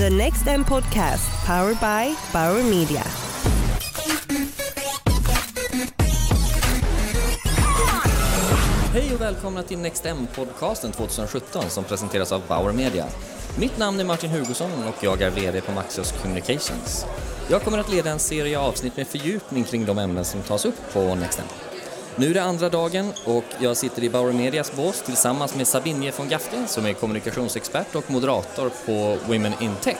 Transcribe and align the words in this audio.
The 0.00 0.10
Next 0.10 0.46
M 0.46 0.64
Podcast, 0.64 1.46
powered 1.46 1.78
by 1.80 2.14
Bauer 2.32 2.62
Media. 2.62 3.02
Hej 8.92 9.14
och 9.14 9.20
välkomna 9.20 9.62
till 9.62 9.78
Next 9.78 10.06
M-podcasten 10.06 10.92
2017 10.92 11.62
som 11.68 11.84
presenteras 11.84 12.32
av 12.32 12.42
Bauer 12.48 12.72
Media. 12.72 13.06
Mitt 13.58 13.78
namn 13.78 14.00
är 14.00 14.04
Martin 14.04 14.30
Hugosson 14.30 14.70
och 14.88 15.04
jag 15.04 15.22
är 15.22 15.30
VD 15.30 15.60
på 15.60 15.72
Maxios 15.72 16.12
Communications. 16.22 17.06
Jag 17.50 17.62
kommer 17.62 17.78
att 17.78 17.92
leda 17.92 18.10
en 18.10 18.18
serie 18.18 18.58
avsnitt 18.58 18.96
med 18.96 19.06
fördjupning 19.06 19.64
kring 19.64 19.86
de 19.86 19.98
ämnen 19.98 20.24
som 20.24 20.42
tas 20.42 20.64
upp 20.64 20.92
på 20.92 21.14
Next 21.14 21.38
M. 21.38 21.69
Nu 22.20 22.30
är 22.30 22.34
det 22.34 22.42
andra 22.42 22.68
dagen 22.68 23.12
och 23.24 23.44
jag 23.58 23.76
sitter 23.76 24.04
i 24.04 24.10
Bauer 24.10 24.32
Medias 24.32 24.72
bås 24.76 25.02
tillsammans 25.02 25.56
med 25.56 25.66
Sabine 25.66 26.12
von 26.16 26.28
Gaften 26.28 26.68
som 26.68 26.86
är 26.86 26.92
kommunikationsexpert 26.92 27.94
och 27.94 28.10
moderator 28.10 28.70
på 28.86 29.18
Women 29.26 29.52
in 29.60 29.76
Tech. 29.80 29.96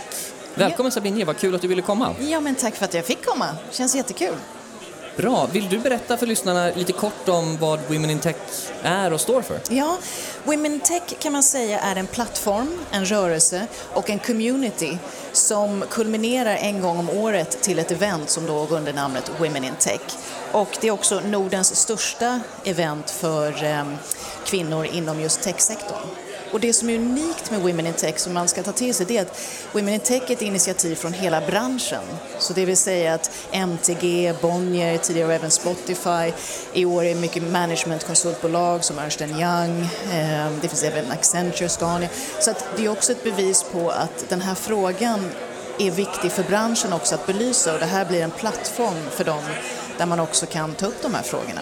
Välkommen 0.55 0.93
Sabine, 0.93 1.25
vad 1.25 1.37
kul 1.37 1.55
att 1.55 1.63
du 1.63 1.69
ville 1.69 1.83
komma. 1.83 2.15
Ja, 2.21 2.41
men 2.41 2.55
tack 2.55 2.75
för 2.75 2.85
att 2.85 2.95
jag 2.95 3.05
fick 3.05 3.25
komma. 3.25 3.47
Känns 3.71 3.95
jättekul. 3.95 4.35
Bra, 5.21 5.49
vill 5.53 5.69
du 5.69 5.79
berätta 5.79 6.17
för 6.17 6.27
lyssnarna 6.27 6.71
lite 6.75 6.93
kort 6.93 7.29
om 7.29 7.57
vad 7.57 7.81
Women 7.89 8.11
in 8.11 8.19
Tech 8.19 8.37
är 8.83 9.13
och 9.13 9.21
står 9.21 9.43
för? 9.43 9.61
Ja, 9.71 9.99
Women 10.45 10.73
in 10.73 10.81
Tech 10.81 11.03
kan 11.19 11.33
man 11.33 11.43
säga 11.43 11.81
är 11.81 11.97
en 11.97 12.07
plattform, 12.07 12.79
en 12.91 13.05
rörelse 13.05 13.67
och 13.93 14.11
en 14.11 14.19
community 14.19 14.99
som 15.33 15.85
kulminerar 15.91 16.57
en 16.57 16.81
gång 16.81 16.99
om 16.99 17.11
året 17.11 17.63
till 17.63 17.79
ett 17.79 17.91
event 17.91 18.31
som 18.31 18.47
då 18.47 18.65
går 18.65 18.77
under 18.77 18.93
namnet 18.93 19.31
Women 19.39 19.65
in 19.65 19.75
Tech. 19.79 20.01
Och 20.53 20.79
det 20.81 20.89
är 20.89 20.93
också 20.93 21.21
Nordens 21.21 21.77
största 21.77 22.41
event 22.65 23.11
för 23.11 23.65
eh, 23.65 23.85
kvinnor 24.45 24.85
inom 24.85 25.21
just 25.21 25.43
techsektorn. 25.43 26.30
Och 26.53 26.61
det 26.61 26.73
som 26.73 26.91
är 26.91 26.95
unikt 26.95 27.51
med 27.51 27.61
Women 27.61 27.87
in 27.87 27.93
Tech 27.93 28.19
som 28.19 28.35
man 28.35 28.49
ska 28.49 28.63
ta 28.63 28.73
till 28.73 28.95
sig 28.95 29.07
det 29.07 29.19
är 29.19 29.23
att 29.23 29.41
Women 29.73 29.95
in 29.95 30.01
Tech 30.01 30.23
är 30.27 30.33
ett 30.33 30.43
initiativ 30.43 30.95
från 30.95 31.13
hela 31.13 31.41
branschen. 31.41 32.03
Så 32.39 32.53
det 32.53 32.65
vill 32.65 32.77
säga 32.77 33.15
att 33.15 33.31
MTG, 33.53 34.35
Bonnier, 34.43 34.99
tidigare 34.99 35.35
även 35.35 35.51
Spotify, 35.51 36.33
i 36.73 36.85
år 36.85 37.05
är 37.05 37.15
mycket 37.15 37.43
managementkonsultbolag 37.43 38.85
som 38.85 38.99
Ernst 38.99 39.21
Young, 39.21 39.89
eh, 40.13 40.51
det 40.63 40.69
finns 40.69 40.83
även 40.83 41.11
Accenture, 41.11 41.69
Scania. 41.69 42.09
Så 42.41 42.51
att 42.51 42.65
det 42.77 42.85
är 42.85 42.89
också 42.89 43.13
ett 43.13 43.25
bevis 43.25 43.63
på 43.73 43.91
att 43.91 44.29
den 44.29 44.41
här 44.41 44.55
frågan 44.55 45.31
är 45.79 45.91
viktig 45.91 46.33
för 46.33 46.43
branschen 46.43 46.93
också 46.93 47.15
att 47.15 47.27
belysa 47.27 47.75
och 47.75 47.81
det 47.81 47.87
här 47.87 48.05
blir 48.05 48.23
en 48.23 48.31
plattform 48.31 49.11
för 49.11 49.25
dem 49.25 49.43
där 49.99 50.07
man 50.07 50.21
också 50.21 50.47
kan 50.47 50.75
ta 50.75 50.87
upp 50.87 51.03
de 51.03 51.15
här 51.15 51.23
frågorna. 51.23 51.61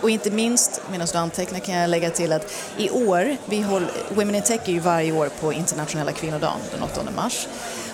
Och 0.00 0.10
inte 0.10 0.30
minst, 0.30 0.73
medan 0.90 1.06
du 1.12 1.18
antecknar 1.18 1.58
kan 1.60 1.74
jag 1.74 1.90
lägga 1.90 2.10
till 2.10 2.32
att 2.32 2.52
i 2.76 2.90
år, 2.90 3.36
vi 3.46 3.62
håller, 3.62 3.88
Women 4.08 4.34
in 4.34 4.42
Tech 4.42 4.60
är 4.64 4.72
ju 4.72 4.78
varje 4.80 5.12
år 5.12 5.30
på 5.40 5.52
internationella 5.52 6.12
kvinnodagen 6.12 6.58
den 6.72 6.82
8 6.82 7.00
mars. 7.16 7.48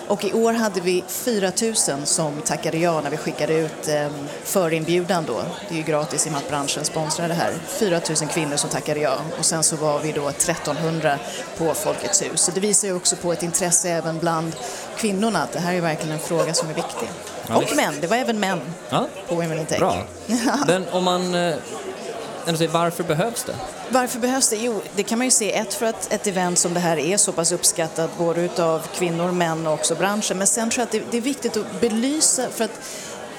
Och 0.07 0.25
i 0.25 0.33
år 0.33 0.53
hade 0.53 0.81
vi 0.81 1.03
4 1.07 1.51
000 1.61 2.05
som 2.05 2.41
tackade 2.41 2.77
ja 2.77 3.01
när 3.01 3.09
vi 3.09 3.17
skickade 3.17 3.53
ut 3.53 3.87
eh, 3.87 4.07
förinbjudan 4.43 5.25
då. 5.27 5.41
Det 5.69 5.75
är 5.75 5.77
ju 5.77 5.83
gratis 5.83 6.25
i 6.25 6.29
och 6.29 6.33
med 6.33 6.41
att 6.41 6.49
branschen 6.49 6.85
sponsrar 6.85 7.27
det 7.27 7.33
här. 7.33 7.53
4 7.67 8.01
000 8.21 8.29
kvinnor 8.29 8.55
som 8.55 8.69
tackade 8.69 8.99
ja 8.99 9.17
och 9.39 9.45
sen 9.45 9.63
så 9.63 9.75
var 9.75 9.99
vi 9.99 10.11
då 10.11 10.29
1300 10.29 11.17
på 11.57 11.73
Folkets 11.73 12.21
hus. 12.21 12.41
Så 12.41 12.51
det 12.51 12.59
visar 12.59 12.87
ju 12.87 12.93
också 12.95 13.15
på 13.15 13.33
ett 13.33 13.43
intresse 13.43 13.89
även 13.89 14.19
bland 14.19 14.55
kvinnorna 14.97 15.43
att 15.43 15.51
det 15.51 15.59
här 15.59 15.73
är 15.73 15.81
verkligen 15.81 16.13
en 16.13 16.19
fråga 16.19 16.53
som 16.53 16.69
är 16.69 16.73
viktig. 16.73 17.09
Ja, 17.47 17.55
och 17.55 17.75
män, 17.75 17.93
det 18.01 18.07
var 18.07 18.17
även 18.17 18.39
män 18.39 18.61
Ja, 18.89 19.07
på 19.29 19.35
Women 19.35 19.59
in 19.59 19.65
Tech. 19.65 19.79
bra. 19.79 20.03
Men 20.67 20.85
om 20.91 21.03
man 21.03 21.35
varför 22.71 23.03
behövs 23.03 23.43
det? 23.43 23.55
Varför 23.89 24.19
behövs 24.19 24.49
det? 24.49 24.55
Jo, 24.55 24.81
det 24.95 25.03
kan 25.03 25.17
man 25.17 25.27
ju 25.27 25.31
se. 25.31 25.53
Ett 25.53 25.73
för 25.73 25.85
att 25.85 26.13
ett 26.13 26.27
event 26.27 26.59
som 26.59 26.73
det 26.73 26.79
här 26.79 26.97
är 26.97 27.17
så 27.17 27.31
pass 27.31 27.51
uppskattat 27.51 28.17
både 28.17 28.41
utav 28.41 28.81
kvinnor, 28.93 29.31
män 29.31 29.67
och 29.67 29.73
också 29.73 29.95
branschen. 29.95 30.37
Men 30.37 30.47
sen 30.47 30.69
tror 30.69 30.81
jag 30.81 30.85
att 30.85 30.91
det, 30.91 31.11
det 31.11 31.17
är 31.17 31.21
viktigt 31.21 31.57
att 31.57 31.81
belysa 31.81 32.49
för 32.49 32.63
att 32.63 32.79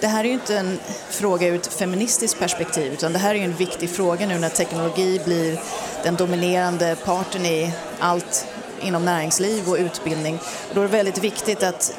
det 0.00 0.06
här 0.06 0.24
är 0.24 0.28
ju 0.28 0.34
inte 0.34 0.56
en 0.56 0.78
fråga 1.10 1.48
ur 1.48 1.54
ett 1.54 1.66
feministiskt 1.66 2.38
perspektiv 2.38 2.92
utan 2.92 3.12
det 3.12 3.18
här 3.18 3.34
är 3.34 3.38
ju 3.38 3.44
en 3.44 3.56
viktig 3.56 3.90
fråga 3.90 4.26
nu 4.26 4.38
när 4.38 4.48
teknologi 4.48 5.20
blir 5.24 5.60
den 6.02 6.14
dominerande 6.14 6.96
parten 7.04 7.46
i 7.46 7.72
allt 7.98 8.46
inom 8.80 9.04
näringsliv 9.04 9.68
och 9.68 9.76
utbildning. 9.76 10.38
Och 10.68 10.74
då 10.74 10.80
är 10.80 10.84
det 10.84 10.92
väldigt 10.92 11.18
viktigt 11.18 11.62
att 11.62 11.94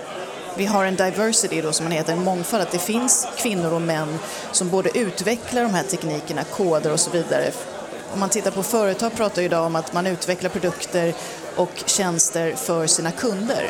vi 0.57 0.65
har 0.65 0.85
en 0.85 0.95
diversity 0.95 1.61
då 1.61 1.71
som 1.71 1.83
man 1.85 1.91
heter, 1.91 2.13
en 2.13 2.23
mångfald, 2.23 2.63
att 2.63 2.71
det 2.71 2.79
finns 2.79 3.27
kvinnor 3.37 3.73
och 3.73 3.81
män 3.81 4.19
som 4.51 4.69
både 4.69 4.97
utvecklar 4.97 5.63
de 5.63 5.73
här 5.73 5.83
teknikerna, 5.83 6.43
koder 6.43 6.91
och 6.91 6.99
så 6.99 7.11
vidare. 7.11 7.51
Om 8.13 8.19
man 8.19 8.29
tittar 8.29 8.51
på 8.51 8.63
företag 8.63 9.15
pratar 9.15 9.41
ju 9.41 9.45
idag 9.45 9.65
om 9.65 9.75
att 9.75 9.93
man 9.93 10.07
utvecklar 10.07 10.49
produkter 10.49 11.13
och 11.55 11.83
tjänster 11.85 12.55
för 12.55 12.87
sina 12.87 13.11
kunder. 13.11 13.69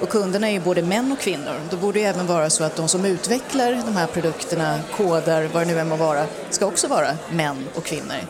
Och 0.00 0.08
kunderna 0.08 0.48
är 0.48 0.52
ju 0.52 0.60
både 0.60 0.82
män 0.82 1.12
och 1.12 1.18
kvinnor. 1.18 1.60
Då 1.70 1.76
borde 1.76 1.98
det 1.98 2.04
även 2.04 2.26
vara 2.26 2.50
så 2.50 2.64
att 2.64 2.76
de 2.76 2.88
som 2.88 3.04
utvecklar 3.04 3.72
de 3.86 3.96
här 3.96 4.06
produkterna, 4.06 4.80
kodar, 4.96 5.48
vad 5.52 5.62
det 5.62 5.72
nu 5.72 5.80
än 5.80 5.88
må 5.88 5.96
vara, 5.96 6.26
ska 6.50 6.66
också 6.66 6.88
vara 6.88 7.16
män 7.30 7.68
och 7.74 7.84
kvinnor. 7.84 8.26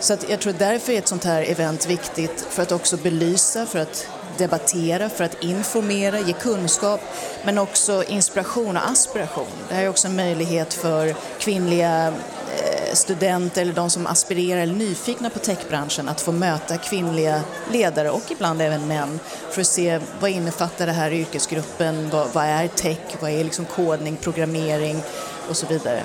Så 0.00 0.12
att 0.12 0.30
jag 0.30 0.40
tror 0.40 0.52
därför 0.52 0.92
är 0.92 0.98
ett 0.98 1.08
sånt 1.08 1.24
här 1.24 1.42
event 1.42 1.86
viktigt 1.86 2.46
för 2.50 2.62
att 2.62 2.72
också 2.72 2.96
belysa, 2.96 3.66
för 3.66 3.78
att 3.78 4.06
debattera, 4.38 5.08
för 5.08 5.24
att 5.24 5.42
informera, 5.42 6.20
ge 6.20 6.32
kunskap 6.32 7.00
men 7.44 7.58
också 7.58 8.04
inspiration 8.04 8.76
och 8.76 8.88
aspiration. 8.90 9.46
Det 9.68 9.74
här 9.74 9.84
är 9.84 9.88
också 9.88 10.08
en 10.08 10.16
möjlighet 10.16 10.74
för 10.74 11.14
kvinnliga 11.38 12.06
eh, 12.06 12.94
studenter 12.94 13.62
eller 13.62 13.72
de 13.72 13.90
som 13.90 14.06
aspirerar 14.06 14.60
eller 14.60 14.72
är 14.72 14.78
nyfikna 14.78 15.30
på 15.30 15.38
techbranschen 15.38 16.08
att 16.08 16.20
få 16.20 16.32
möta 16.32 16.76
kvinnliga 16.76 17.42
ledare 17.72 18.10
och 18.10 18.30
ibland 18.30 18.62
även 18.62 18.88
män 18.88 19.20
för 19.50 19.60
att 19.60 19.66
se 19.66 20.00
vad 20.20 20.30
innefattar 20.30 20.86
det 20.86 20.92
här 20.92 21.10
yrkesgruppen, 21.10 22.10
vad, 22.10 22.26
vad 22.32 22.44
är 22.44 22.68
tech, 22.68 22.98
vad 23.20 23.30
är 23.30 23.44
liksom 23.44 23.64
kodning, 23.64 24.16
programmering 24.16 25.02
och 25.48 25.56
så 25.56 25.66
vidare. 25.66 26.02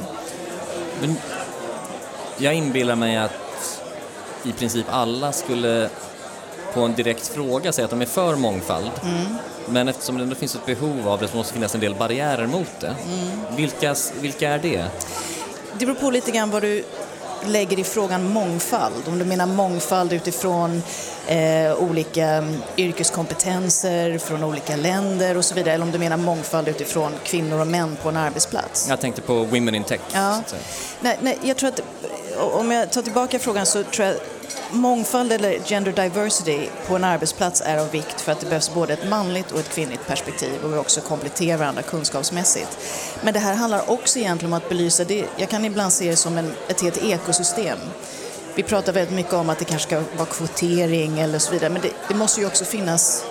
Men 1.01 1.15
jag 2.37 2.53
inbillar 2.53 2.95
mig 2.95 3.17
att 3.17 3.81
i 4.43 4.51
princip 4.51 4.85
alla 4.89 5.31
skulle 5.31 5.89
på 6.75 6.81
en 6.81 6.95
direkt 6.95 7.27
fråga 7.27 7.71
säga 7.71 7.85
att 7.85 7.91
de 7.91 8.01
är 8.01 8.05
för 8.05 8.35
mångfald. 8.35 8.91
Men 9.69 9.87
eftersom 9.87 10.17
det 10.17 10.23
ändå 10.23 10.35
finns 10.35 10.55
ett 10.55 10.65
behov 10.65 11.07
av 11.09 11.19
det 11.19 11.27
så 11.27 11.37
måste 11.37 11.53
det 11.53 11.53
finnas 11.53 11.75
en 11.75 11.81
del 11.81 11.95
barriärer 11.95 12.47
mot 12.47 12.79
det. 12.79 12.95
Vilka, 13.55 13.95
vilka 14.21 14.49
är 14.49 14.59
det? 14.59 14.85
Det 15.77 15.85
beror 15.85 15.95
på 15.95 16.11
lite 16.11 16.31
grann 16.31 16.51
vad 16.51 16.61
du 16.61 16.83
lägger 17.45 17.79
i 17.79 17.83
frågan 17.83 18.33
mångfald. 18.33 19.07
Om 19.07 19.19
du 19.19 19.25
menar 19.25 19.45
mångfald 19.45 20.13
utifrån 20.13 20.83
eh, 21.27 21.75
olika 21.79 22.25
mm, 22.25 22.61
yrkeskompetenser 22.77 24.17
från 24.17 24.43
olika 24.43 24.75
länder 24.75 25.37
och 25.37 25.45
så 25.45 25.55
vidare. 25.55 25.73
Eller 25.73 25.85
om 25.85 25.91
du 25.91 25.99
menar 25.99 26.17
mångfald 26.17 26.67
utifrån 26.67 27.11
kvinnor 27.23 27.59
och 27.59 27.67
män 27.67 27.97
på 28.03 28.09
en 28.09 28.17
arbetsplats. 28.17 28.89
Jag 28.89 28.99
tänkte 28.99 29.21
på 29.21 29.33
Women 29.33 29.75
in 29.75 29.83
Tech. 29.83 29.99
Ja. 30.13 30.41
Nej, 31.01 31.17
nej, 31.21 31.37
jag 31.43 31.57
tror 31.57 31.69
att 31.69 31.81
om 32.37 32.71
jag 32.71 32.91
tar 32.91 33.01
tillbaka 33.01 33.39
frågan 33.39 33.65
så 33.65 33.83
tror 33.83 34.07
jag 34.07 34.15
mångfald 34.71 35.31
eller 35.31 35.59
gender 35.65 35.91
diversity 35.91 36.67
på 36.87 36.95
en 36.95 37.03
arbetsplats 37.03 37.61
är 37.65 37.77
av 37.77 37.91
vikt 37.91 38.21
för 38.21 38.31
att 38.31 38.39
det 38.39 38.45
behövs 38.45 38.73
både 38.73 38.93
ett 38.93 39.09
manligt 39.09 39.51
och 39.51 39.59
ett 39.59 39.69
kvinnligt 39.69 40.07
perspektiv 40.07 40.63
och 40.63 40.73
vi 40.73 40.77
också 40.77 41.01
kompletterar 41.01 41.57
varandra 41.57 41.81
kunskapsmässigt. 41.81 42.77
Men 43.21 43.33
det 43.33 43.39
här 43.39 43.55
handlar 43.55 43.89
också 43.89 44.19
egentligen 44.19 44.53
om 44.53 44.57
att 44.57 44.69
belysa 44.69 45.03
det. 45.03 45.25
Jag 45.37 45.49
kan 45.49 45.65
ibland 45.65 45.93
se 45.93 46.09
det 46.09 46.15
som 46.15 46.37
en, 46.37 46.51
ett 46.67 46.81
helt 46.81 47.03
ekosystem. 47.03 47.77
Vi 48.55 48.63
pratar 48.63 48.93
väldigt 48.93 49.15
mycket 49.15 49.33
om 49.33 49.49
att 49.49 49.59
det 49.59 49.65
kanske 49.65 49.87
ska 49.87 50.17
vara 50.17 50.25
kvotering 50.25 51.19
eller 51.19 51.39
så 51.39 51.51
vidare 51.51 51.69
men 51.69 51.81
det, 51.81 51.91
det 52.07 52.15
måste 52.15 52.41
ju 52.41 52.47
också 52.47 52.65
finnas 52.65 53.25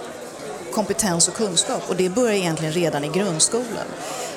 kompetens 0.73 1.29
och 1.29 1.35
kunskap 1.35 1.83
och 1.89 1.97
det 1.97 2.09
börjar 2.09 2.35
egentligen 2.35 2.73
redan 2.73 3.05
i 3.05 3.09
grundskolan. 3.09 3.87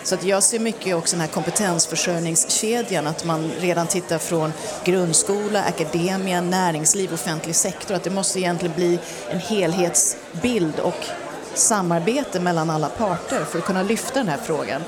Så 0.03 0.15
att 0.15 0.23
jag 0.23 0.43
ser 0.43 0.59
mycket 0.59 0.95
också 0.95 1.15
den 1.15 1.21
här 1.21 1.27
kompetensförsörjningskedjan, 1.27 3.07
att 3.07 3.25
man 3.25 3.51
redan 3.59 3.87
tittar 3.87 4.17
från 4.17 4.53
grundskola, 4.85 5.63
akademia, 5.63 6.41
näringsliv, 6.41 7.13
offentlig 7.13 7.55
sektor, 7.55 7.95
att 7.95 8.03
det 8.03 8.09
måste 8.09 8.39
egentligen 8.39 8.75
bli 8.75 8.99
en 9.29 9.39
helhetsbild 9.39 10.79
och 10.79 11.05
samarbete 11.53 12.39
mellan 12.39 12.69
alla 12.69 12.89
parter 12.89 13.45
för 13.45 13.59
att 13.59 13.65
kunna 13.65 13.83
lyfta 13.83 14.19
den 14.19 14.27
här 14.27 14.39
frågan. 14.45 14.81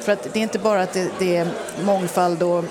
För 0.00 0.12
att 0.12 0.22
det 0.32 0.38
är 0.38 0.42
inte 0.42 0.58
bara 0.58 0.82
att 0.82 0.92
det, 0.92 1.10
det 1.18 1.36
är 1.36 1.48
mångfald 1.84 2.42
och, 2.42 2.64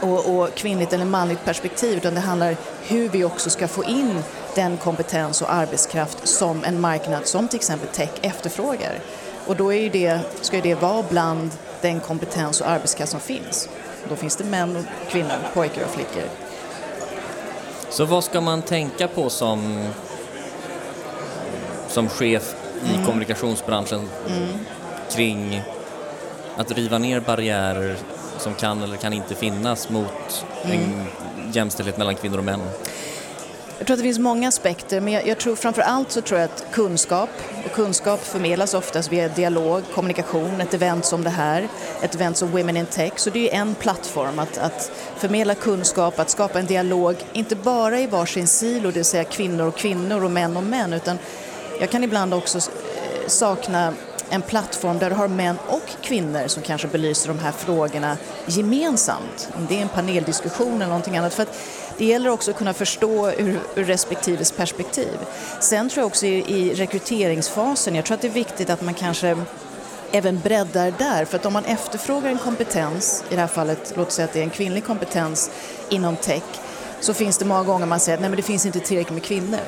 och, 0.00 0.36
och 0.36 0.54
kvinnligt 0.54 0.92
eller 0.92 1.04
manligt 1.04 1.44
perspektiv 1.44 1.96
utan 1.96 2.14
det 2.14 2.20
handlar 2.20 2.56
hur 2.82 3.08
vi 3.08 3.24
också 3.24 3.50
ska 3.50 3.68
få 3.68 3.84
in 3.84 4.22
den 4.54 4.76
kompetens 4.76 5.42
och 5.42 5.52
arbetskraft 5.52 6.28
som 6.28 6.64
en 6.64 6.80
marknad 6.80 7.26
som 7.26 7.48
till 7.48 7.56
exempel 7.56 7.88
tech 7.88 8.10
efterfrågar. 8.22 9.00
Och 9.46 9.56
då 9.56 9.72
är 9.72 9.80
ju 9.80 9.88
det, 9.88 10.20
ska 10.40 10.56
ju 10.56 10.62
det 10.62 10.74
vara 10.74 11.04
bland 11.10 11.50
den 11.80 12.00
kompetens 12.00 12.60
och 12.60 12.68
arbetskraft 12.68 13.12
som 13.12 13.20
finns. 13.20 13.68
Då 14.08 14.16
finns 14.16 14.36
det 14.36 14.44
män 14.44 14.76
och 14.76 15.10
kvinnor, 15.10 15.36
pojkar 15.54 15.82
och 15.84 15.90
flickor. 15.90 16.30
Så 17.90 18.04
vad 18.04 18.24
ska 18.24 18.40
man 18.40 18.62
tänka 18.62 19.08
på 19.08 19.30
som, 19.30 19.88
som 21.88 22.08
chef 22.08 22.54
i 22.84 23.06
kommunikationsbranschen 23.06 24.08
kring 25.10 25.62
att 26.56 26.72
riva 26.72 26.98
ner 26.98 27.20
barriärer 27.20 27.96
som 28.38 28.54
kan 28.54 28.82
eller 28.82 28.96
kan 28.96 29.12
inte 29.12 29.34
finnas 29.34 29.88
mot 29.88 30.46
en 30.62 31.06
jämställdhet 31.52 31.98
mellan 31.98 32.14
kvinnor 32.14 32.38
och 32.38 32.44
män? 32.44 32.60
Jag 33.80 33.86
tror 33.86 33.94
att 33.94 33.98
det 33.98 34.04
finns 34.04 34.18
många 34.18 34.48
aspekter, 34.48 35.00
men 35.00 35.12
jag, 35.12 35.26
jag 35.26 35.38
tror 35.38 35.56
framför 35.56 35.82
allt 35.82 36.10
så 36.10 36.20
tror 36.20 36.40
jag 36.40 36.50
att 36.50 36.66
kunskap, 36.72 37.28
och 37.64 37.72
kunskap 37.72 38.20
förmedlas 38.24 38.74
oftast 38.74 39.12
via 39.12 39.28
dialog, 39.28 39.82
kommunikation, 39.94 40.60
ett 40.60 40.74
event 40.74 41.04
som 41.04 41.24
det 41.24 41.30
här, 41.30 41.68
ett 42.02 42.14
event 42.14 42.36
som 42.36 42.50
Women 42.50 42.76
in 42.76 42.86
Tech, 42.86 43.12
så 43.16 43.30
det 43.30 43.54
är 43.54 43.60
en 43.60 43.74
plattform 43.74 44.38
att, 44.38 44.58
att 44.58 44.92
förmedla 45.16 45.54
kunskap, 45.54 46.18
att 46.18 46.30
skapa 46.30 46.58
en 46.58 46.66
dialog, 46.66 47.16
inte 47.32 47.56
bara 47.56 48.00
i 48.00 48.06
varsin 48.06 48.46
silo, 48.46 48.88
det 48.88 48.94
vill 48.94 49.04
säga 49.04 49.24
kvinnor 49.24 49.66
och 49.66 49.76
kvinnor 49.76 50.24
och 50.24 50.30
män 50.30 50.56
och 50.56 50.64
män, 50.64 50.92
utan 50.92 51.18
jag 51.80 51.90
kan 51.90 52.04
ibland 52.04 52.34
också 52.34 52.58
eh, 52.58 53.26
sakna 53.26 53.94
en 54.30 54.42
plattform 54.42 54.98
där 54.98 55.10
du 55.10 55.16
har 55.16 55.28
män 55.28 55.56
och 55.68 56.02
kvinnor 56.02 56.46
som 56.46 56.62
kanske 56.62 56.88
belyser 56.88 57.28
de 57.28 57.38
här 57.38 57.52
frågorna 57.52 58.16
gemensamt. 58.46 59.48
Om 59.56 59.66
det 59.68 59.76
är 59.78 59.82
en 59.82 59.88
paneldiskussion 59.88 60.74
eller 60.74 60.86
någonting 60.86 61.16
annat. 61.16 61.34
För 61.34 61.42
att 61.42 61.58
det 61.98 62.04
gäller 62.04 62.30
också 62.30 62.50
att 62.50 62.56
kunna 62.56 62.74
förstå 62.74 63.30
ur, 63.30 63.60
ur 63.74 63.84
respektives 63.84 64.52
perspektiv. 64.52 65.18
Sen 65.60 65.88
tror 65.88 66.02
jag 66.02 66.06
också 66.06 66.26
i, 66.26 66.44
i 66.46 66.74
rekryteringsfasen, 66.74 67.94
jag 67.94 68.04
tror 68.04 68.14
att 68.14 68.20
det 68.20 68.28
är 68.28 68.32
viktigt 68.32 68.70
att 68.70 68.82
man 68.82 68.94
kanske 68.94 69.36
även 70.12 70.40
breddar 70.40 70.92
där. 70.98 71.24
För 71.24 71.36
att 71.36 71.46
om 71.46 71.52
man 71.52 71.64
efterfrågar 71.64 72.30
en 72.30 72.38
kompetens, 72.38 73.24
i 73.30 73.34
det 73.34 73.40
här 73.40 73.48
fallet, 73.48 73.92
låt 73.96 74.12
säga 74.12 74.24
att 74.24 74.32
det 74.32 74.40
är 74.40 74.44
en 74.44 74.50
kvinnlig 74.50 74.84
kompetens 74.84 75.50
inom 75.88 76.16
tech, 76.16 76.42
så 77.00 77.14
finns 77.14 77.38
det 77.38 77.44
många 77.44 77.62
gånger 77.62 77.86
man 77.86 78.00
säger 78.00 78.18
att 78.18 78.20
nej 78.20 78.30
men 78.30 78.36
det 78.36 78.42
finns 78.42 78.66
inte 78.66 78.80
tillräckligt 78.80 79.14
med 79.14 79.22
kvinnor. 79.22 79.60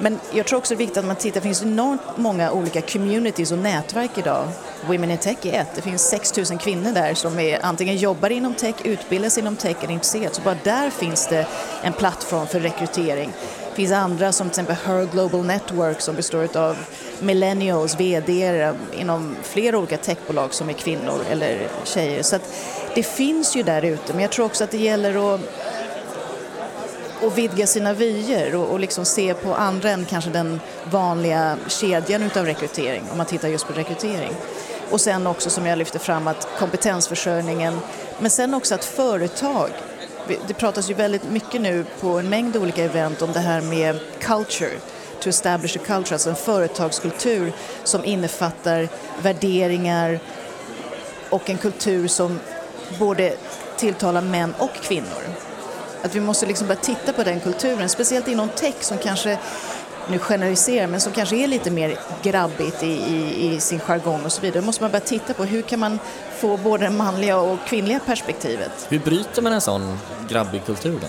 Men 0.00 0.18
jag 0.32 0.46
tror 0.46 0.58
också 0.58 0.74
det 0.74 0.76
är 0.76 0.78
viktigt 0.78 0.96
att 0.96 1.04
man 1.04 1.16
tittar, 1.16 1.40
det 1.40 1.46
finns 1.46 1.62
enormt 1.62 2.00
många 2.16 2.52
olika 2.52 2.80
communities 2.80 3.52
och 3.52 3.58
nätverk 3.58 4.18
idag. 4.18 4.48
Women 4.86 5.10
in 5.10 5.18
Tech 5.18 5.46
är 5.46 5.60
ett, 5.60 5.74
det 5.74 5.82
finns 5.82 6.02
6 6.02 6.36
000 6.50 6.58
kvinnor 6.58 6.92
där 6.92 7.14
som 7.14 7.38
är, 7.38 7.58
antingen 7.62 7.96
jobbar 7.96 8.30
inom 8.30 8.54
tech, 8.54 8.74
utbildar 8.84 9.28
sig 9.28 9.40
inom 9.40 9.56
tech 9.56 9.76
eller 9.82 9.92
intresserade. 9.92 10.34
Så 10.34 10.42
bara 10.42 10.56
där 10.64 10.90
finns 10.90 11.28
det 11.28 11.46
en 11.82 11.92
plattform 11.92 12.46
för 12.46 12.60
rekrytering. 12.60 13.32
Det 13.70 13.76
finns 13.76 13.92
andra 13.92 14.32
som 14.32 14.50
till 14.50 14.60
exempel 14.60 14.76
Her 14.86 15.04
Global 15.12 15.44
Network 15.44 16.00
som 16.00 16.16
består 16.16 16.56
av 16.56 16.76
millennials, 17.20 18.00
vd 18.00 18.72
inom 18.96 19.36
flera 19.42 19.78
olika 19.78 19.96
techbolag 19.96 20.54
som 20.54 20.68
är 20.68 20.72
kvinnor 20.72 21.20
eller 21.30 21.68
tjejer. 21.84 22.22
Så 22.22 22.38
det 22.94 23.02
finns 23.02 23.56
ju 23.56 23.62
där 23.62 23.84
ute, 23.84 24.12
men 24.12 24.22
jag 24.22 24.30
tror 24.30 24.46
också 24.46 24.64
att 24.64 24.70
det 24.70 24.78
gäller 24.78 25.34
att 25.34 25.40
och 27.22 27.38
vidga 27.38 27.66
sina 27.66 27.92
vyer 27.92 28.54
och, 28.54 28.68
och 28.68 28.80
liksom 28.80 29.04
se 29.04 29.34
på 29.34 29.54
andra 29.54 29.90
än 29.90 30.04
kanske 30.04 30.30
den 30.30 30.60
vanliga 30.90 31.56
kedjan 31.68 32.22
utav 32.22 32.46
rekrytering, 32.46 33.02
om 33.10 33.16
man 33.16 33.26
tittar 33.26 33.48
just 33.48 33.66
på 33.66 33.72
rekrytering. 33.72 34.32
Och 34.90 35.00
sen 35.00 35.26
också 35.26 35.50
som 35.50 35.66
jag 35.66 35.78
lyfter 35.78 35.98
fram 35.98 36.28
att 36.28 36.48
kompetensförsörjningen, 36.58 37.78
men 38.18 38.30
sen 38.30 38.54
också 38.54 38.74
att 38.74 38.84
företag, 38.84 39.70
det 40.46 40.54
pratas 40.54 40.90
ju 40.90 40.94
väldigt 40.94 41.30
mycket 41.30 41.60
nu 41.60 41.84
på 42.00 42.18
en 42.18 42.28
mängd 42.28 42.56
olika 42.56 42.84
event 42.84 43.22
om 43.22 43.32
det 43.32 43.40
här 43.40 43.60
med 43.60 43.98
culture, 44.20 44.72
to 45.20 45.28
establish 45.28 45.76
a 45.76 45.80
culture, 45.86 46.14
alltså 46.14 46.30
en 46.30 46.36
företagskultur 46.36 47.52
som 47.84 48.04
innefattar 48.04 48.88
värderingar 49.22 50.20
och 51.30 51.50
en 51.50 51.58
kultur 51.58 52.08
som 52.08 52.40
både 52.98 53.34
tilltalar 53.76 54.22
män 54.22 54.54
och 54.58 54.74
kvinnor. 54.74 55.49
Att 56.02 56.14
vi 56.14 56.20
måste 56.20 56.46
liksom 56.46 56.66
börja 56.66 56.80
titta 56.80 57.12
på 57.12 57.22
den 57.22 57.40
kulturen, 57.40 57.88
speciellt 57.88 58.28
inom 58.28 58.48
tech 58.48 58.74
som 58.80 58.98
kanske 58.98 59.38
nu 60.10 60.18
generaliserar, 60.18 60.86
men 60.86 61.00
som 61.00 61.12
kanske 61.12 61.36
är 61.36 61.46
lite 61.46 61.70
mer 61.70 61.98
grabbigt 62.22 62.82
i, 62.82 62.86
i, 62.86 63.54
i, 63.54 63.60
sin 63.60 63.80
jargong 63.80 64.24
och 64.24 64.32
så 64.32 64.40
vidare. 64.40 64.60
Då 64.60 64.66
måste 64.66 64.82
man 64.82 64.90
börja 64.90 65.04
titta 65.04 65.34
på 65.34 65.44
hur 65.44 65.62
kan 65.62 65.80
man 65.80 65.98
få 66.38 66.56
både 66.56 66.84
det 66.84 66.90
manliga 66.90 67.38
och 67.38 67.58
kvinnliga 67.66 68.00
perspektivet. 68.00 68.86
Hur 68.88 68.98
bryter 68.98 69.42
man 69.42 69.52
en 69.52 69.60
sån 69.60 69.98
grabbig 70.28 70.64
kultur 70.66 70.98
då? 71.02 71.06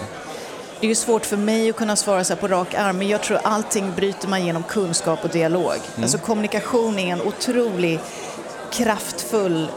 Det 0.79 0.87
är 0.87 0.89
ju 0.89 0.95
svårt 0.95 1.25
för 1.25 1.37
mig 1.37 1.69
att 1.69 1.75
kunna 1.75 1.95
svara 1.95 2.23
så 2.23 2.35
på 2.35 2.47
rak 2.47 2.73
arm, 2.73 2.97
men 2.97 3.07
jag 3.07 3.21
tror 3.21 3.39
allting 3.43 3.93
bryter 3.95 4.27
man 4.27 4.45
genom 4.45 4.63
kunskap 4.63 5.23
och 5.23 5.29
dialog. 5.29 5.73
Mm. 5.73 6.03
Alltså 6.03 6.17
kommunikation 6.17 6.99
är 6.99 7.13
en 7.13 7.21
otroligt 7.21 8.01
kraftfull 8.71 9.67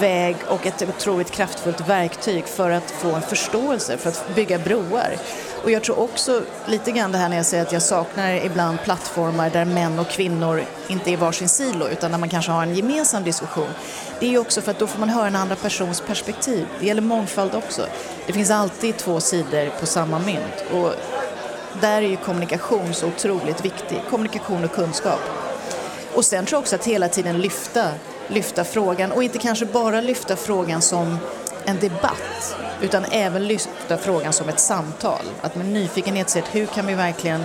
väg 0.00 0.36
och 0.48 0.66
ett 0.66 0.82
otroligt 0.82 1.30
kraftfullt 1.30 1.88
verktyg 1.88 2.44
för 2.44 2.70
att 2.70 2.90
få 2.90 3.14
en 3.14 3.22
förståelse, 3.22 3.96
för 3.96 4.08
att 4.08 4.34
bygga 4.34 4.58
broar. 4.58 5.16
Och 5.64 5.70
jag 5.70 5.82
tror 5.82 5.98
också 5.98 6.42
lite 6.66 6.92
grann 6.92 7.12
det 7.12 7.18
här 7.18 7.28
när 7.28 7.36
jag 7.36 7.46
säger 7.46 7.62
att 7.62 7.72
jag 7.72 7.82
saknar 7.82 8.32
ibland 8.32 8.82
plattformar 8.84 9.50
där 9.50 9.64
män 9.64 9.98
och 9.98 10.08
kvinnor 10.08 10.62
inte 10.88 11.10
är 11.10 11.16
varsin 11.16 11.48
silo 11.48 11.88
utan 11.88 12.10
där 12.10 12.18
man 12.18 12.28
kanske 12.28 12.52
har 12.52 12.62
en 12.62 12.74
gemensam 12.74 13.24
diskussion. 13.24 13.68
Det 14.20 14.26
är 14.26 14.30
ju 14.30 14.38
också 14.38 14.60
för 14.60 14.70
att 14.70 14.78
då 14.78 14.86
får 14.86 15.00
man 15.00 15.08
höra 15.08 15.26
en 15.26 15.36
andra 15.36 15.56
persons 15.56 16.00
perspektiv. 16.00 16.66
Det 16.80 16.86
gäller 16.86 17.02
mångfald 17.02 17.54
också. 17.54 17.86
Det 18.26 18.32
finns 18.32 18.50
alltid 18.50 18.96
två 18.96 19.20
sidor 19.20 19.70
på 19.80 19.86
samma 19.86 20.18
mynt 20.18 20.64
och 20.72 20.94
där 21.80 22.02
är 22.02 22.08
ju 22.08 22.16
kommunikation 22.16 22.94
så 22.94 23.06
otroligt 23.06 23.64
viktig. 23.64 24.00
Kommunikation 24.10 24.64
och 24.64 24.72
kunskap. 24.72 25.20
Och 26.14 26.24
sen 26.24 26.46
tror 26.46 26.56
jag 26.56 26.60
också 26.60 26.76
att 26.76 26.86
hela 26.86 27.08
tiden 27.08 27.38
lyfta 27.40 27.90
lyfta 28.28 28.64
frågan 28.64 29.12
och 29.12 29.22
inte 29.22 29.38
kanske 29.38 29.66
bara 29.66 30.00
lyfta 30.00 30.36
frågan 30.36 30.82
som 30.82 31.18
en 31.64 31.78
debatt 31.80 32.56
utan 32.82 33.04
även 33.04 33.46
lyfta 33.46 33.96
frågan 33.96 34.32
som 34.32 34.48
ett 34.48 34.60
samtal. 34.60 35.22
Att 35.40 35.56
med 35.56 35.66
nyfikenhet 35.66 36.30
se 36.30 36.42
hur 36.50 36.66
kan 36.66 36.86
vi 36.86 36.94
verkligen 36.94 37.44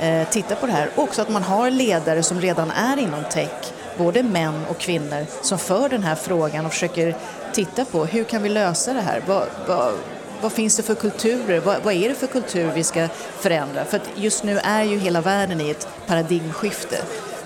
eh, 0.00 0.28
titta 0.28 0.54
på 0.54 0.66
det 0.66 0.72
här. 0.72 0.90
Och 0.94 1.02
också 1.02 1.22
att 1.22 1.28
man 1.28 1.42
har 1.42 1.70
ledare 1.70 2.22
som 2.22 2.40
redan 2.40 2.70
är 2.70 2.96
inom 2.96 3.24
tech, 3.30 3.72
både 3.98 4.22
män 4.22 4.66
och 4.70 4.78
kvinnor, 4.78 5.26
som 5.42 5.58
för 5.58 5.88
den 5.88 6.02
här 6.02 6.14
frågan 6.14 6.66
och 6.66 6.72
försöker 6.72 7.16
titta 7.52 7.84
på 7.84 8.04
hur 8.04 8.24
kan 8.24 8.42
vi 8.42 8.48
lösa 8.48 8.92
det 8.92 9.00
här? 9.00 9.22
Vad, 9.26 9.46
vad, 9.66 9.94
vad 10.40 10.52
finns 10.52 10.76
det 10.76 10.82
för 10.82 10.94
kulturer? 10.94 11.60
Vad, 11.60 11.82
vad, 11.82 11.94
är 11.94 12.08
det 12.08 12.14
för 12.14 12.26
kultur 12.26 12.70
vi 12.74 12.84
ska 12.84 13.08
förändra? 13.40 13.84
För 13.84 13.96
att 13.96 14.10
just 14.14 14.44
nu 14.44 14.58
är 14.58 14.82
ju 14.82 14.98
hela 14.98 15.20
världen 15.20 15.60
i 15.60 15.70
ett 15.70 15.88
paradigmskifte. 16.06 16.96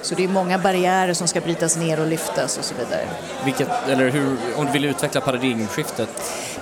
Så 0.03 0.15
det 0.15 0.25
är 0.25 0.29
många 0.29 0.59
barriärer 0.59 1.15
som 1.15 1.29
ska 1.29 1.41
brytas 1.41 1.77
ner 1.77 2.01
och 2.01 2.07
lyftas 2.07 2.59
och 2.59 2.65
så 2.65 2.75
vidare. 2.75 3.07
Vilket, 3.45 3.69
eller 3.89 4.11
hur, 4.11 4.37
om 4.57 4.67
du 4.67 4.73
vill 4.73 4.85
utveckla 4.85 5.21
paradigmskiftet? 5.21 6.09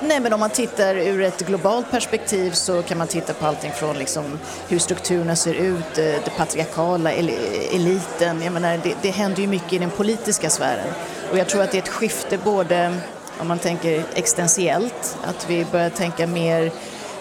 Nej, 0.01 0.21
men 0.21 0.33
om 0.33 0.41
man 0.41 0.51
tittar 0.51 0.95
ur 0.95 1.23
ett 1.23 1.47
globalt 1.47 1.91
perspektiv 1.91 2.51
så 2.51 2.83
kan 2.83 2.99
man 2.99 3.07
titta 3.07 3.35
på 3.35 3.47
allting 3.47 3.73
från 3.73 3.99
liksom 3.99 4.39
hur 4.69 4.79
strukturerna 4.79 5.37
ser 5.37 5.55
ut, 5.55 5.99
eh, 5.99 6.05
det 6.05 6.33
patriarkala, 6.37 7.13
eliten. 7.13 8.43
Jag 8.43 8.53
menar, 8.53 8.81
det, 8.83 8.95
det 9.03 9.11
händer 9.11 9.41
ju 9.43 9.49
mycket 9.49 9.73
i 9.73 9.79
den 9.79 9.91
politiska 9.91 10.51
sfären. 10.51 10.89
Och 11.31 11.39
jag 11.39 11.49
tror 11.49 11.63
att 11.63 11.73
det 11.73 11.79
är 11.79 11.83
ett 11.83 11.89
skifte 11.89 12.39
både 12.39 12.95
om 13.41 13.49
man 13.49 13.59
tänker 13.59 14.05
existentiellt, 14.15 15.19
att 15.25 15.51
vi 15.51 15.67
börjar 15.73 15.91
tänka 15.91 16.27
mer 16.27 16.73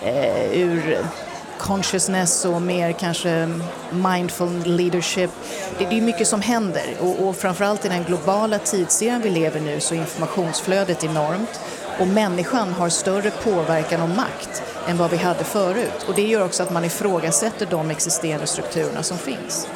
eh, 0.03 0.51
ur 0.51 0.97
consciousness 1.59 2.45
och 2.45 2.61
mer 2.61 2.91
kanske 2.91 3.49
mindful 3.91 4.63
leadership. 4.65 5.29
Det, 5.77 5.85
det 5.85 5.97
är 5.97 6.01
mycket 6.01 6.27
som 6.27 6.41
händer 6.41 6.95
och, 6.99 7.27
och 7.27 7.35
framförallt 7.35 7.85
i 7.85 7.89
den 7.89 8.03
globala 8.03 8.59
tidsserien 8.59 9.21
vi 9.21 9.29
lever 9.29 9.59
nu 9.59 9.79
så 9.79 9.93
är 9.95 9.99
informationsflödet 9.99 11.03
enormt 11.03 11.59
och 11.99 12.07
människan 12.07 12.73
har 12.73 12.89
större 12.89 13.31
påverkan 13.31 14.01
och 14.01 14.09
makt 14.09 14.63
än 14.87 14.97
vad 14.97 15.11
vi 15.11 15.17
hade 15.17 15.43
förut. 15.43 16.05
Och 16.07 16.15
det 16.15 16.27
gör 16.27 16.45
också 16.45 16.63
att 16.63 16.71
man 16.71 16.85
ifrågasätter 16.85 17.65
de 17.65 17.91
existerande 17.91 18.47
strukturerna 18.47 19.03
som 19.03 19.17
finns. 19.17 19.67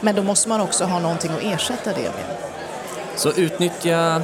Men 0.00 0.14
då 0.14 0.22
måste 0.22 0.48
man 0.48 0.60
också 0.60 0.84
ha 0.84 0.98
någonting 0.98 1.30
att 1.30 1.42
ersätta 1.42 1.92
det 1.92 2.02
med. 2.02 2.36
Så 3.16 3.30
utnyttja 3.30 4.22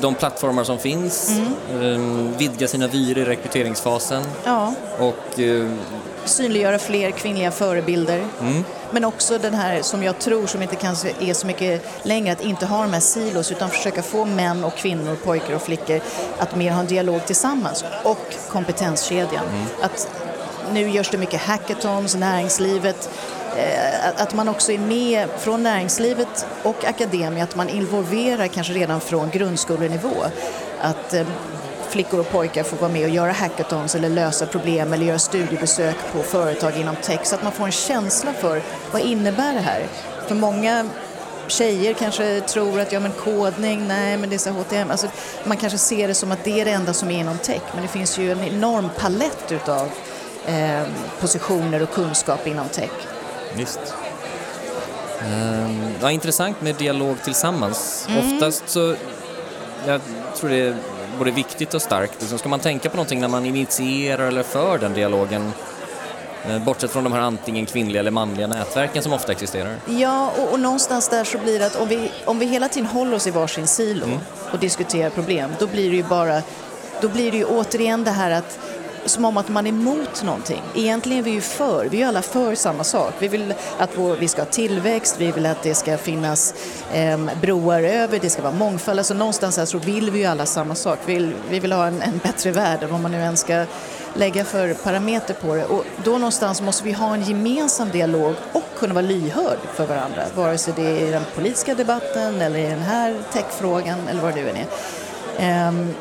de 0.00 0.14
plattformar 0.14 0.64
som 0.64 0.78
finns, 0.78 1.30
mm. 1.30 1.92
Eh, 1.92 2.38
vidga 2.38 2.68
sina 2.68 2.86
vyer 2.86 3.18
i 3.18 3.24
rekryteringsfasen 3.24 4.22
ja. 4.44 4.74
och 4.98 5.40
eh, 5.40 5.70
synliggöra 6.24 6.78
fler 6.78 7.10
kvinnliga 7.10 7.50
förebilder. 7.50 8.24
Mm. 8.40 8.64
Men 8.90 9.04
också 9.04 9.38
den 9.38 9.54
här 9.54 9.82
som 9.82 10.02
jag 10.02 10.18
tror 10.18 10.46
som 10.46 10.62
inte 10.62 10.76
kanske 10.76 11.12
är 11.20 11.34
så 11.34 11.46
mycket 11.46 11.82
längre, 12.02 12.32
att 12.32 12.44
inte 12.44 12.66
ha 12.66 12.82
de 12.82 12.92
här 12.92 13.00
silos 13.00 13.52
utan 13.52 13.70
försöka 13.70 14.02
få 14.02 14.24
män 14.24 14.64
och 14.64 14.76
kvinnor, 14.76 15.16
pojkar 15.24 15.54
och 15.54 15.62
flickor 15.62 16.00
att 16.38 16.56
mer 16.56 16.70
ha 16.70 16.80
en 16.80 16.86
dialog 16.86 17.26
tillsammans. 17.26 17.84
Och 18.02 18.36
kompetenskedjan. 18.48 19.44
Mm. 19.48 19.66
Att 19.82 20.08
nu 20.72 20.90
görs 20.90 21.10
det 21.10 21.18
mycket 21.18 21.40
hackathons, 21.40 22.16
näringslivet 22.16 23.10
Eh, 23.32 23.33
Eh, 23.56 24.22
att 24.22 24.34
man 24.34 24.48
också 24.48 24.72
är 24.72 24.78
med 24.78 25.28
från 25.38 25.62
näringslivet 25.62 26.46
och 26.62 26.84
akademia, 26.84 27.44
att 27.44 27.56
man 27.56 27.68
involverar 27.68 28.46
kanske 28.46 28.72
redan 28.72 29.00
från 29.00 29.30
grundskolenivå. 29.30 30.24
Att 30.80 31.14
eh, 31.14 31.26
flickor 31.88 32.20
och 32.20 32.30
pojkar 32.30 32.62
får 32.62 32.76
vara 32.76 32.92
med 32.92 33.04
och 33.04 33.14
göra 33.14 33.32
hackathons 33.32 33.94
eller 33.94 34.08
lösa 34.08 34.46
problem 34.46 34.92
eller 34.92 35.06
göra 35.06 35.18
studiebesök 35.18 35.96
på 36.12 36.22
företag 36.22 36.76
inom 36.76 36.96
tech 36.96 37.20
så 37.24 37.34
att 37.34 37.42
man 37.42 37.52
får 37.52 37.64
en 37.64 37.72
känsla 37.72 38.32
för 38.32 38.62
vad 38.92 39.02
innebär 39.02 39.54
det 39.54 39.60
här? 39.60 39.86
För 40.26 40.34
många 40.34 40.88
tjejer 41.46 41.94
kanske 41.94 42.40
tror 42.40 42.80
att 42.80 42.92
ja 42.92 43.00
men 43.00 43.12
kodning, 43.12 43.88
nej 43.88 44.16
men 44.16 44.30
det 44.30 44.36
är 44.36 44.38
så 44.38 44.50
HTM. 44.50 44.90
Alltså, 44.90 45.06
man 45.44 45.56
kanske 45.56 45.78
ser 45.78 46.08
det 46.08 46.14
som 46.14 46.32
att 46.32 46.44
det 46.44 46.60
är 46.60 46.64
det 46.64 46.70
enda 46.70 46.92
som 46.92 47.10
är 47.10 47.20
inom 47.20 47.38
tech 47.38 47.62
men 47.72 47.82
det 47.82 47.88
finns 47.88 48.18
ju 48.18 48.32
en 48.32 48.44
enorm 48.44 48.88
palett 48.98 49.52
utav 49.52 49.88
eh, 50.46 50.82
positioner 51.20 51.82
och 51.82 51.90
kunskap 51.90 52.46
inom 52.46 52.68
tech. 52.68 52.90
Visst. 53.56 53.94
Um, 55.20 55.94
ja, 56.00 56.10
intressant 56.10 56.60
med 56.60 56.74
dialog 56.74 57.22
tillsammans. 57.24 58.06
Mm. 58.08 58.26
Oftast 58.26 58.68
så, 58.68 58.94
jag 59.86 60.00
tror 60.36 60.50
det 60.50 60.56
är 60.56 60.76
både 61.18 61.30
viktigt 61.30 61.74
och 61.74 61.82
starkt. 61.82 62.20
Liksom, 62.20 62.38
ska 62.38 62.48
man 62.48 62.60
tänka 62.60 62.90
på 62.90 62.96
någonting 62.96 63.20
när 63.20 63.28
man 63.28 63.46
initierar 63.46 64.26
eller 64.26 64.42
för 64.42 64.78
den 64.78 64.94
dialogen, 64.94 65.52
Eh, 66.48 66.58
Bortsett 66.58 66.90
från 66.90 67.04
de 67.04 67.12
här 67.12 67.20
antingen 67.20 67.66
kvinnliga 67.66 68.00
eller 68.00 68.10
manliga 68.10 68.46
nätverken 68.46 69.02
som 69.02 69.12
ofta 69.12 69.32
existerar. 69.32 69.76
Ja, 69.86 70.32
och, 70.38 70.52
och 70.52 70.60
någonstans 70.60 71.08
där 71.08 71.24
så 71.24 71.38
blir 71.38 71.58
det 71.58 71.66
att 71.66 71.76
om 71.76 71.88
vi, 71.88 72.10
om 72.24 72.38
vi 72.38 72.46
hela 72.46 72.68
tiden 72.68 72.88
håller 72.88 73.16
oss 73.16 73.26
i 73.26 73.30
varsin 73.30 73.66
silo 73.66 74.06
och 74.52 74.58
diskuterar 74.58 75.10
problem, 75.10 75.50
då 75.58 75.66
blir 75.66 75.90
det 75.90 75.96
ju 75.96 76.02
bara, 76.02 76.42
då 77.00 77.08
blir 77.08 77.30
det 77.30 77.36
ju 77.36 77.44
återigen 77.44 78.04
det 78.04 78.10
här 78.10 78.30
att 78.30 78.58
som 79.06 79.24
om 79.24 79.36
att 79.36 79.48
man 79.48 79.66
är 79.66 79.70
emot 79.70 80.22
någonting. 80.22 80.62
Egentligen 80.74 81.18
är 81.18 81.22
vi 81.22 81.30
ju 81.30 81.40
för, 81.40 81.88
vi 81.90 82.02
är 82.02 82.06
alla 82.06 82.22
för 82.22 82.54
samma 82.54 82.84
sak. 82.84 83.14
Vi 83.18 83.28
vill 83.28 83.54
att 83.78 83.90
vår, 83.98 84.16
vi 84.16 84.28
ska 84.28 84.42
ha 84.42 84.46
tillväxt, 84.46 85.16
vi 85.18 85.32
vill 85.32 85.46
att 85.46 85.62
det 85.62 85.74
ska 85.74 85.98
finnas 85.98 86.54
eh, 86.92 87.18
broar 87.40 87.80
över, 87.80 88.18
det 88.18 88.30
ska 88.30 88.42
vara 88.42 88.52
mångfald. 88.52 88.98
Alltså 88.98 89.14
någonstans 89.14 89.56
här 89.56 89.64
så 89.64 89.78
vill 89.78 90.10
vi 90.10 90.18
ju 90.18 90.24
alla 90.24 90.46
samma 90.46 90.74
sak. 90.74 90.98
Vi 91.06 91.14
vill, 91.14 91.34
vi 91.50 91.60
vill 91.60 91.72
ha 91.72 91.86
en, 91.86 92.02
en 92.02 92.18
bättre 92.18 92.50
värld, 92.50 92.86
vad 92.90 93.00
man 93.00 93.10
nu 93.10 93.22
än 93.22 93.36
ska 93.36 93.64
lägga 94.14 94.44
för 94.44 94.74
parameter 94.74 95.34
på 95.34 95.54
det. 95.54 95.64
Och 95.64 95.84
då 96.04 96.10
någonstans 96.10 96.62
måste 96.62 96.84
vi 96.84 96.92
ha 96.92 97.14
en 97.14 97.22
gemensam 97.22 97.90
dialog 97.90 98.34
och 98.52 98.64
kunna 98.78 98.94
vara 98.94 99.06
lyhörd 99.06 99.58
för 99.74 99.86
varandra. 99.86 100.22
Vare 100.34 100.58
sig 100.58 100.74
det 100.76 100.82
är 100.82 101.08
i 101.08 101.10
den 101.10 101.22
politiska 101.34 101.74
debatten 101.74 102.40
eller 102.40 102.58
i 102.58 102.66
den 102.66 102.82
här 102.82 103.16
techfrågan 103.32 103.98
eller 104.08 104.22
vad 104.22 104.34
det 104.34 104.42
nu 104.42 104.50
än 104.50 104.56
är. 104.56 104.66
Ehm, 105.38 105.94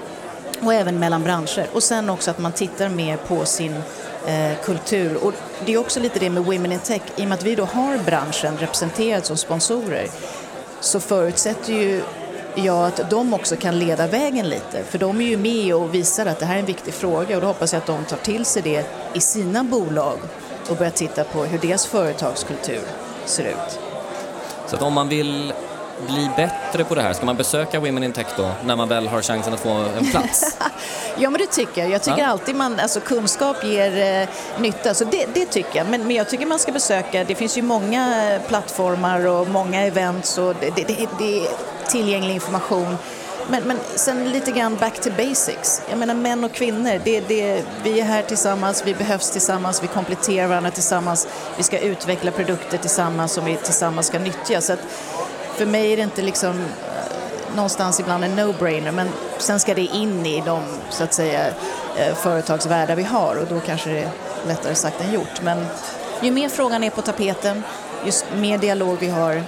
och 0.67 0.73
även 0.73 0.99
mellan 0.99 1.23
branscher. 1.23 1.67
Och 1.73 1.83
sen 1.83 2.09
också 2.09 2.31
att 2.31 2.39
man 2.39 2.51
tittar 2.51 2.89
mer 2.89 3.17
på 3.17 3.45
sin 3.45 3.75
eh, 4.27 4.51
kultur. 4.63 5.23
Och 5.23 5.33
det 5.65 5.73
är 5.73 5.77
också 5.77 5.99
lite 5.99 6.19
det 6.19 6.29
med 6.29 6.43
Women 6.43 6.71
in 6.71 6.79
Tech, 6.79 7.01
i 7.15 7.23
och 7.23 7.27
med 7.27 7.37
att 7.37 7.43
vi 7.43 7.55
då 7.55 7.65
har 7.65 7.97
branschen 7.97 8.57
representerad 8.57 9.25
som 9.25 9.37
sponsorer 9.37 10.07
så 10.79 10.99
förutsätter 10.99 11.73
ju 11.73 12.01
jag 12.55 12.85
att 12.85 13.09
de 13.09 13.33
också 13.33 13.55
kan 13.55 13.79
leda 13.79 14.07
vägen 14.07 14.49
lite. 14.49 14.83
För 14.83 14.97
de 14.97 15.21
är 15.21 15.25
ju 15.25 15.37
med 15.37 15.75
och 15.75 15.95
visar 15.95 16.25
att 16.25 16.39
det 16.39 16.45
här 16.45 16.55
är 16.55 16.59
en 16.59 16.65
viktig 16.65 16.93
fråga 16.93 17.35
och 17.35 17.41
då 17.41 17.47
hoppas 17.47 17.73
jag 17.73 17.79
att 17.79 17.87
de 17.87 18.05
tar 18.05 18.17
till 18.17 18.45
sig 18.45 18.61
det 18.61 18.85
i 19.13 19.19
sina 19.19 19.63
bolag 19.63 20.17
och 20.69 20.77
börjar 20.77 20.91
titta 20.91 21.23
på 21.23 21.43
hur 21.43 21.57
deras 21.57 21.85
företagskultur 21.85 22.81
ser 23.25 23.43
ut. 23.43 23.79
Så 24.67 24.75
att 24.75 24.81
om 24.81 24.93
man 24.93 25.09
vill 25.09 25.53
bli 26.07 26.29
bättre 26.35 26.83
på 26.83 26.95
det 26.95 27.01
här, 27.01 27.13
ska 27.13 27.25
man 27.25 27.35
besöka 27.37 27.79
Women 27.79 28.03
in 28.03 28.11
Tech 28.11 28.27
då, 28.37 28.51
när 28.65 28.75
man 28.75 28.89
väl 28.89 29.07
har 29.07 29.21
chansen 29.21 29.53
att 29.53 29.59
få 29.59 29.69
en 29.69 30.05
plats? 30.11 30.57
Ja, 31.17 31.29
men 31.29 31.41
det 31.41 31.47
tycker 31.47 31.81
jag. 31.81 31.91
Jag 31.91 32.03
tycker 32.03 32.17
Ja. 32.19 32.27
alltid 32.27 32.55
man, 32.55 32.79
alltså 32.79 32.99
kunskap 32.99 33.63
ger 33.63 34.21
eh, 34.21 34.29
nytta, 34.61 34.93
så 34.93 35.03
det, 35.05 35.25
det 35.33 35.45
tycker 35.45 35.77
jag. 35.77 35.87
Men, 35.87 36.01
men 36.07 36.15
jag 36.15 36.29
tycker 36.29 36.45
man 36.45 36.59
ska 36.59 36.71
besöka, 36.71 37.23
det 37.23 37.35
finns 37.35 37.57
ju 37.57 37.61
många 37.61 38.39
plattformar 38.47 39.27
och 39.27 39.47
många 39.47 39.81
events 39.81 40.37
och 40.37 40.55
det, 40.59 40.69
det, 40.75 40.83
det, 40.83 41.07
det 41.19 41.39
är 41.39 41.47
tillgänglig 41.87 42.33
information. 42.33 42.97
Men, 43.49 43.63
men 43.63 43.79
sen 43.95 44.29
lite 44.31 44.51
grann 44.51 44.75
back 44.75 44.99
to 45.01 45.09
basics. 45.17 45.81
Jag 45.89 45.99
menar 45.99 46.13
män 46.13 46.43
och 46.43 46.51
kvinnor, 46.51 47.01
det, 47.03 47.19
det, 47.19 47.63
vi 47.83 47.99
är 47.99 48.03
här 48.05 48.21
tillsammans, 48.21 48.83
vi 48.85 48.93
behövs 48.93 49.31
tillsammans, 49.31 49.83
vi 49.83 49.87
kompletterar 49.87 50.47
varandra 50.47 50.71
tillsammans, 50.71 51.27
vi 51.57 51.63
ska 51.63 51.79
utveckla 51.79 52.31
produkter 52.31 52.77
tillsammans 52.77 53.31
som 53.33 53.45
vi 53.45 53.55
tillsammans 53.55 54.07
ska 54.07 54.19
nyttja. 54.19 54.61
Så 54.61 54.73
att 54.73 54.79
för 55.55 55.65
mig 55.65 55.93
är 55.93 55.97
det 55.97 56.03
inte 56.03 56.21
liksom 56.21 56.59
eh, 56.59 57.55
någonstans 57.55 57.99
ibland 57.99 58.23
en 58.23 58.39
no-brainer 58.39 58.91
men 58.91 59.09
sen 59.37 59.59
ska 59.59 59.73
det 59.73 59.81
in 59.81 60.25
i 60.25 60.43
de 60.45 60.63
så 60.89 61.03
att 61.03 61.13
säga 61.13 61.47
eh, 61.97 62.15
företagsvärldar 62.15 62.95
vi 62.95 63.03
har 63.03 63.35
och 63.35 63.47
då 63.49 63.59
kanske 63.59 63.89
det 63.89 63.99
är 63.99 64.09
lättare 64.47 64.75
sagt 64.75 65.01
än 65.01 65.13
gjort. 65.13 65.41
Men 65.41 65.65
ju 66.21 66.31
mer 66.31 66.49
frågan 66.49 66.83
är 66.83 66.89
på 66.89 67.01
tapeten, 67.01 67.63
ju 68.05 68.11
mer 68.37 68.57
dialog 68.57 68.97
vi 68.99 69.09
har 69.09 69.43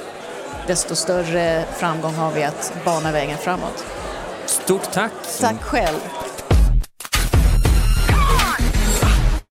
desto 0.68 0.96
större 0.96 1.64
framgång 1.78 2.16
har 2.16 2.32
vi 2.32 2.44
att 2.44 2.74
bana 2.86 3.12
vägen 3.12 3.38
framåt. 3.38 3.86
Stort 4.46 4.92
tack! 4.92 5.12
Tack 5.40 5.62
själv! 5.62 6.00